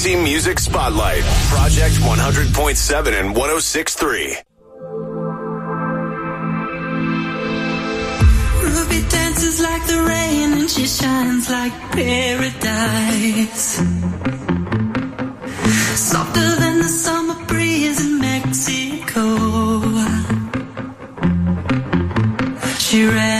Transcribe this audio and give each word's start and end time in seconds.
Cincy 0.00 0.16
Music 0.22 0.58
Spotlight, 0.58 1.22
Project 1.50 1.96
100.7 1.96 3.20
and 3.20 3.36
106.3. 3.36 4.42
Ruby 8.62 9.02
dances 9.10 9.60
like 9.60 9.86
the 9.86 10.00
rain 10.08 10.52
and 10.58 10.70
she 10.70 10.86
shines 10.86 11.50
like 11.50 11.72
paradise. 11.92 13.76
Softer 16.00 16.56
than 16.56 16.78
the 16.78 16.88
summer 16.88 17.44
breeze 17.44 18.00
in 18.00 18.18
Mexico. 18.20 19.36
She 22.78 23.04
ran 23.04 23.39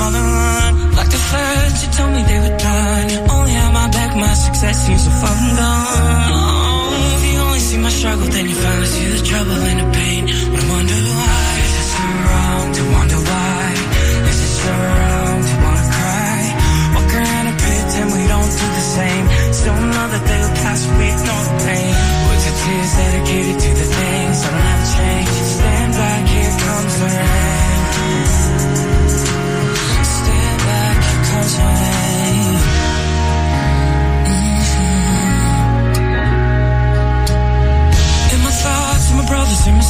The 0.00 0.18
run. 0.18 0.96
Like 0.96 1.10
the 1.10 1.22
first, 1.30 1.84
you 1.84 1.92
told 1.92 2.12
me 2.14 2.22
they. 2.22 2.40
Only 2.40 3.56
on 3.56 3.68
oh, 3.68 3.72
my 3.72 3.88
back, 3.90 4.16
my 4.16 4.34
success 4.34 4.86
seems 4.86 5.04
so 5.04 5.10
far 5.10 5.34
gone. 5.56 6.32
Oh, 6.32 7.16
if 7.16 7.32
you 7.32 7.38
only 7.38 7.58
see 7.58 7.78
my 7.78 7.90
struggle, 7.90 8.26
then 8.26 8.48
you 8.48 8.54
finally 8.54 8.86
see 8.86 9.06
the 9.06 9.24
trouble 9.24 9.52
and 9.52 9.80
the 9.80 9.98
pain. 9.98 10.26
But 10.26 10.60
I 10.64 10.68
wonder 10.70 10.94
why. 10.94 11.39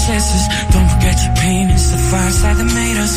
senses 0.00 0.44
Don't 0.72 0.88
forget 0.88 1.16
your 1.24 1.34
pain, 1.44 1.64
it's 1.70 1.88
the 1.92 2.00
fireside 2.10 2.56
that 2.56 2.70
made 2.72 2.98
us. 3.04 3.14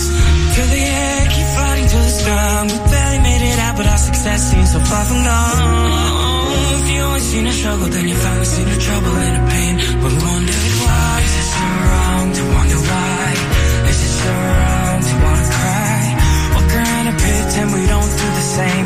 Feel 0.53 0.69
the 0.75 0.83
air, 0.83 1.21
keep 1.33 1.49
fighting 1.55 1.87
till 1.87 2.03
it's 2.03 2.21
done 2.25 2.65
We 2.67 2.77
barely 2.91 3.19
made 3.29 3.43
it 3.51 3.57
out, 3.65 3.75
but 3.77 3.87
our 3.87 4.01
success 4.09 4.39
seems 4.51 4.69
so 4.75 4.79
far 4.79 5.03
from 5.09 5.19
gone. 5.23 6.43
If 6.83 6.85
you 6.91 7.01
only 7.01 7.23
seen 7.31 7.45
a 7.47 7.53
struggle, 7.53 7.87
then 7.87 8.05
you 8.07 8.15
finally 8.15 8.49
seen 8.55 8.67
the 8.67 8.79
trouble 8.87 9.13
and 9.25 9.33
the 9.39 9.43
pain. 9.53 9.73
But 10.03 10.13
wonder 10.27 10.59
why, 10.83 11.13
is 11.27 11.33
it 11.41 11.47
so 11.55 11.65
wrong 11.87 12.25
to 12.37 12.43
wonder 12.57 12.79
why? 12.91 13.25
Is 13.91 13.99
it 14.07 14.13
so 14.21 14.31
wrong 14.31 14.97
to 15.07 15.13
wanna 15.23 15.47
cry? 15.57 16.01
Walk 16.53 16.69
around 16.75 17.05
and 17.11 17.17
pretend 17.23 17.67
we 17.77 17.83
don't 17.93 18.11
do 18.21 18.27
the 18.39 18.45
same? 18.57 18.85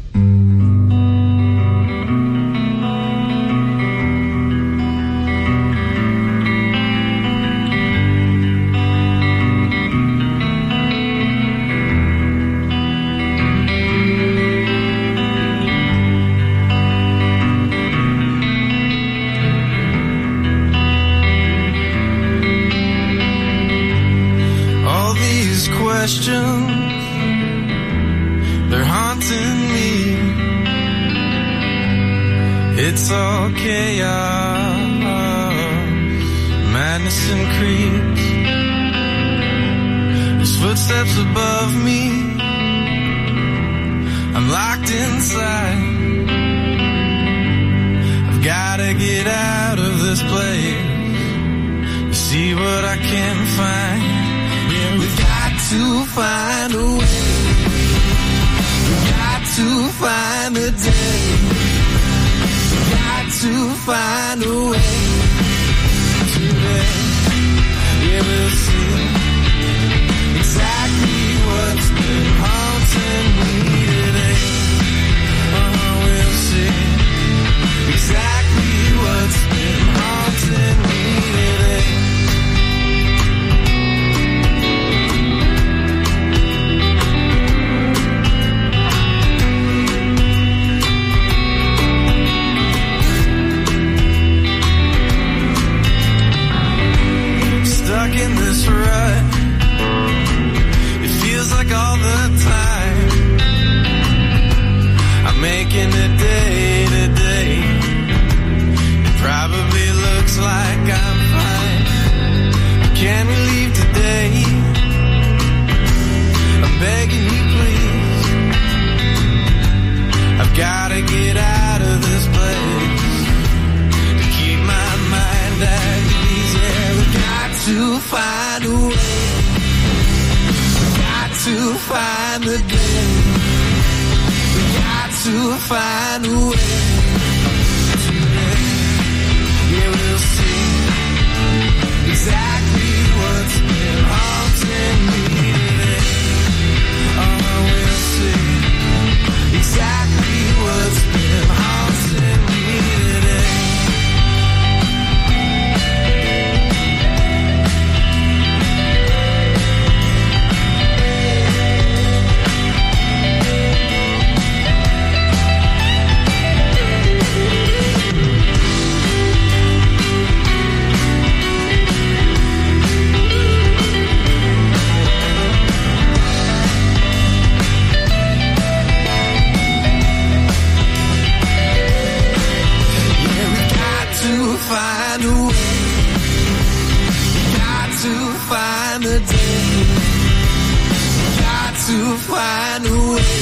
find 192.29 192.85
a 192.85 192.97
way 193.13 193.41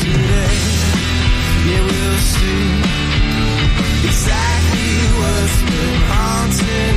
today. 0.00 0.58
Yeah, 1.68 1.82
we'll 1.88 2.20
see 2.34 2.66
exactly 4.08 4.92
what's 5.18 5.58
been 5.70 6.00
haunted. 6.10 6.87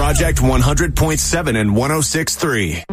Project 0.00 0.38
100.7 0.38 1.60
and 1.60 1.72
106.3. 1.72 2.89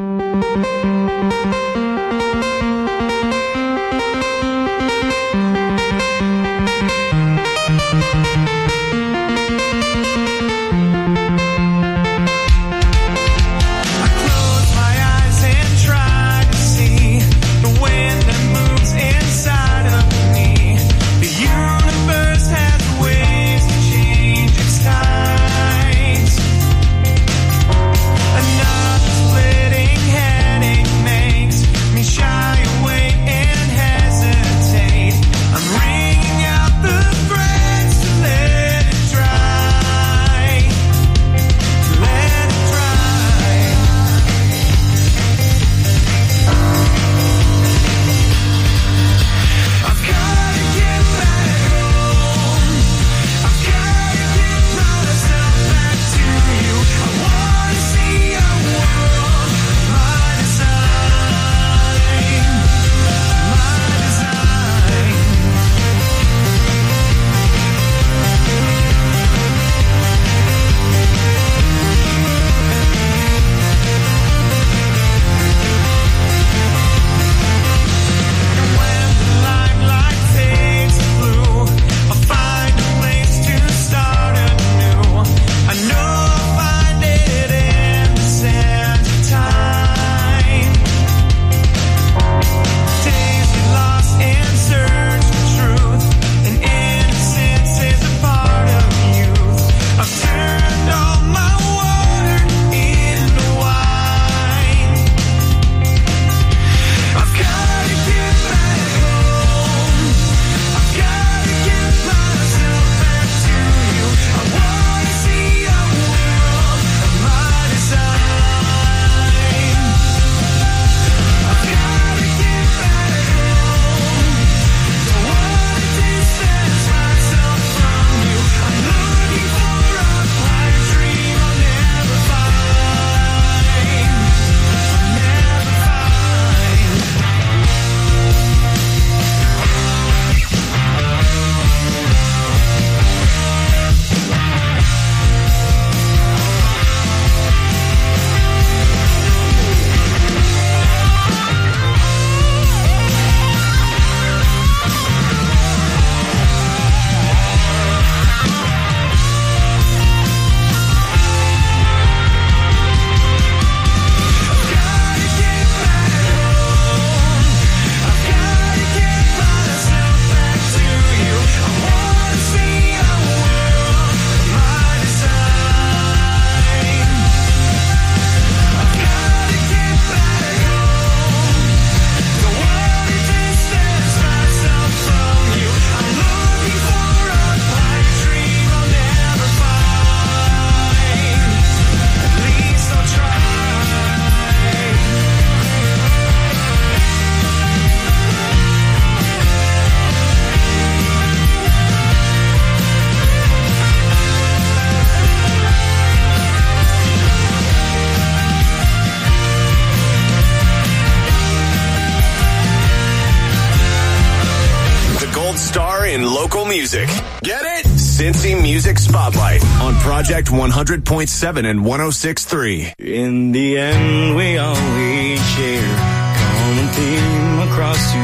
Project 220.47 221.03
100.7 221.03 221.69
and 221.69 221.81
106.3. 221.81 222.93
In 222.99 223.51
the 223.51 223.77
end, 223.77 224.35
we 224.35 224.57
all 224.57 224.75
share 224.75 225.97
common 226.37 226.87
theme 226.93 227.59
across 227.69 228.11
to 228.13 228.17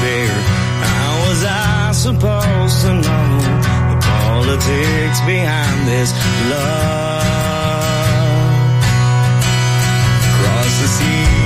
bear. 0.00 0.32
How 0.80 1.28
was 1.28 1.44
I 1.44 1.92
supposed 1.92 2.80
to 2.80 2.94
know 2.94 3.38
the 3.92 3.98
politics 4.00 5.20
behind 5.26 5.86
this 5.86 6.12
love? 6.48 7.22
Across 10.32 10.80
the 10.80 10.88
sea. 10.88 11.45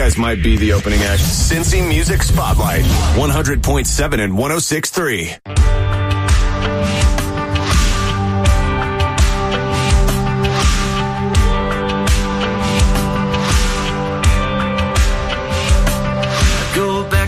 guys 0.00 0.16
might 0.16 0.42
be 0.42 0.56
the 0.56 0.72
opening 0.72 0.98
act. 1.02 1.20
Cincy 1.20 1.86
Music 1.86 2.22
Spotlight, 2.22 2.84
100.7 3.20 4.24
and 4.24 4.32
106.3. 4.32 5.38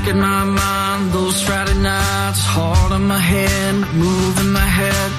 in 0.08 0.18
my 0.18 0.44
mind 0.44 1.12
those 1.12 1.40
Friday 1.42 1.74
nights, 1.74 2.40
hard 2.40 2.92
on 2.92 3.06
my 3.06 3.18
hand, 3.18 3.80
moving 3.94 4.50
my 4.50 4.60
head 4.60 5.10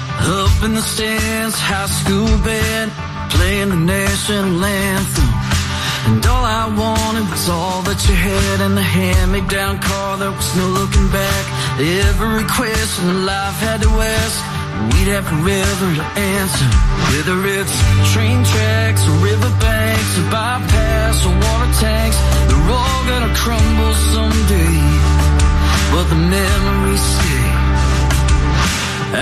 up 0.42 0.64
in 0.64 0.74
the 0.74 0.82
stands, 0.82 1.56
high 1.56 1.86
school 1.86 2.36
band, 2.44 2.90
playing 3.30 3.70
the 3.70 3.76
national 3.76 4.64
anthem. 4.64 5.43
And 6.06 6.24
all 6.26 6.44
I 6.44 6.68
wanted 6.68 7.26
was 7.30 7.48
all 7.48 7.80
that 7.88 8.00
you 8.06 8.14
had 8.14 8.60
in 8.66 8.74
the 8.74 8.82
hand 8.96 9.32
me 9.32 9.40
down 9.48 9.80
car. 9.80 10.18
There 10.18 10.30
was 10.30 10.50
no 10.56 10.66
looking 10.68 11.08
back. 11.08 11.44
Every 11.80 12.44
question 12.44 13.24
life 13.24 13.56
had 13.64 13.80
to 13.82 13.88
ask. 13.88 14.36
We'd 14.92 15.08
have 15.16 15.24
forever 15.24 15.88
to 16.00 16.06
answer. 16.36 16.68
Whether 17.08 17.36
it's 17.56 17.76
train 18.12 18.44
tracks 18.44 19.02
or 19.08 19.16
riverbanks 19.24 20.12
or 20.20 20.26
bypass 20.28 21.24
or 21.24 21.32
water 21.32 21.70
tanks, 21.80 22.18
they're 22.48 22.68
all 22.68 23.00
gonna 23.08 23.32
crumble 23.34 23.94
someday. 24.12 24.76
But 25.92 26.04
the 26.12 26.20
memories 26.20 27.04
stay. 27.16 27.46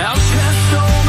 I'll 0.03 0.19
pass 0.19 0.73
over. 0.73 1.02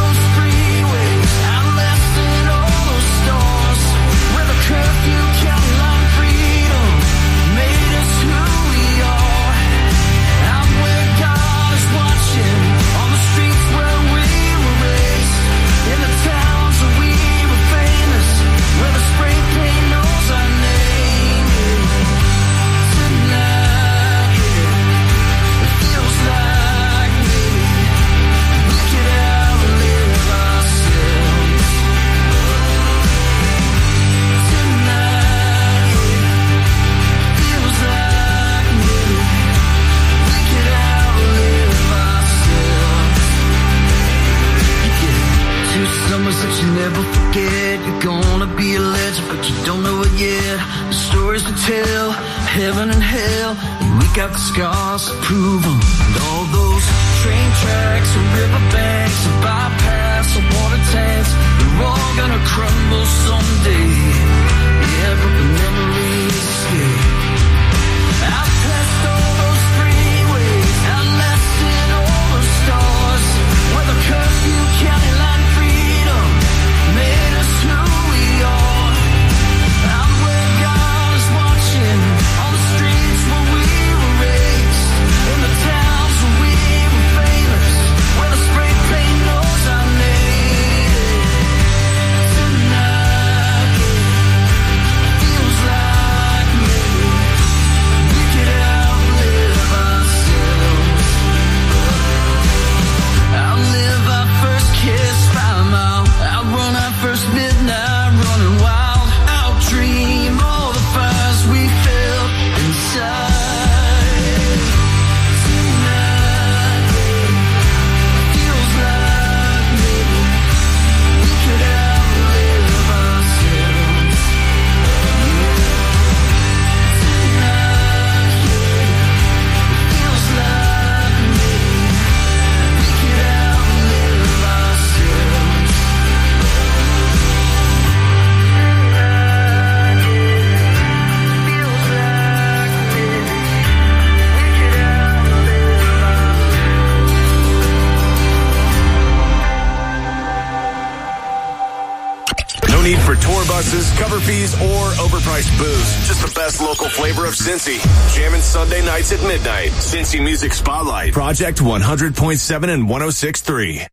It's 159.04 159.12
at 159.12 159.22
midnight, 159.28 159.68
Cincy 159.72 160.18
Music 160.18 160.54
Spotlight, 160.54 161.12
Project 161.12 161.58
100.7 161.58 162.72
and 162.72 162.88
106.3. 162.88 163.86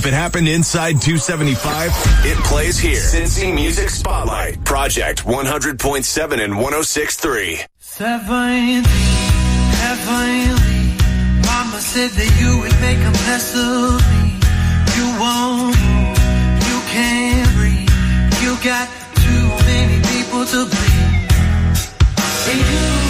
If 0.00 0.06
it 0.06 0.14
happened 0.14 0.48
inside 0.48 1.02
275, 1.02 1.92
it 2.24 2.38
plays 2.38 2.78
here. 2.78 2.96
Cincy 2.96 3.54
Music 3.54 3.90
Spotlight, 3.90 4.64
Project 4.64 5.26
100.7 5.26 6.42
and 6.42 6.54
106.3. 6.54 7.66
Seventh, 7.78 8.86
heavenly, 9.76 10.96
Mama 11.44 11.80
said 11.84 12.12
that 12.16 12.32
you 12.40 12.60
would 12.60 12.72
make 12.80 12.96
a 12.96 13.12
mess 13.28 13.52
of 13.52 14.00
me. 14.08 14.40
You 14.96 15.04
won't, 15.20 15.76
you 16.64 16.80
can't 16.88 17.52
breathe. 17.60 18.32
You 18.40 18.56
got 18.64 18.88
too 19.20 19.48
many 19.68 20.00
people 20.16 20.46
to 20.46 20.64
bleed. 20.64 21.28
And 22.48 22.56
you 22.56 23.09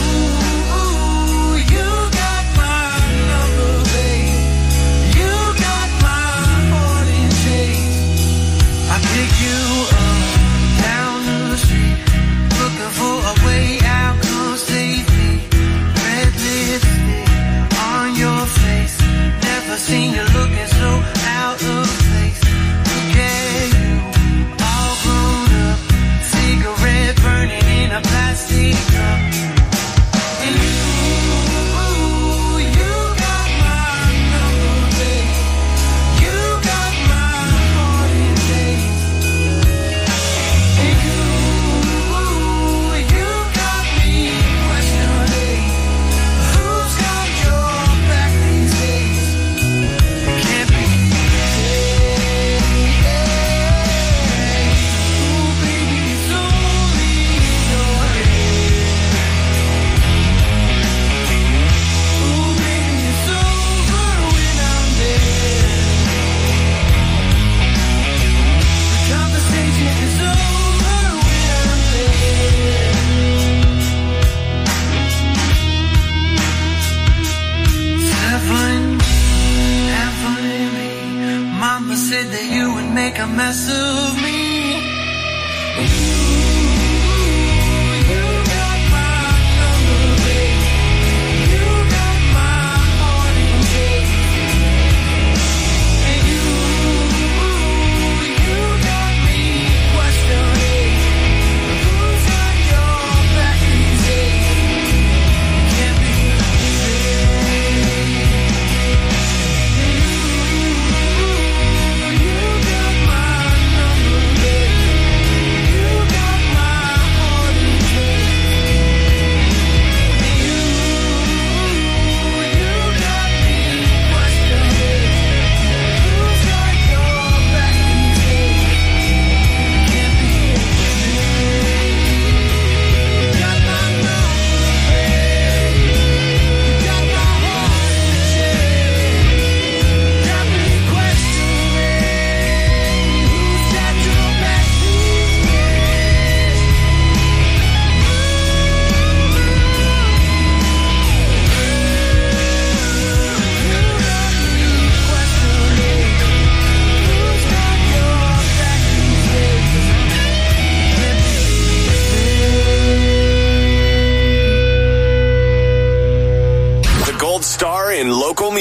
sing 19.90 20.14
along. 20.14 20.29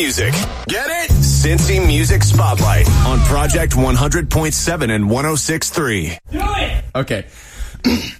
music. 0.09 0.33
Get 0.67 0.89
it? 0.89 1.11
Cincy 1.11 1.85
Music 1.85 2.23
Spotlight 2.23 2.89
on 3.05 3.19
Project 3.25 3.73
100.7 3.73 4.91
and 4.91 5.05
106.3. 5.05 6.17
Do 6.31 6.39
it! 6.41 6.83
Okay. 6.95 7.25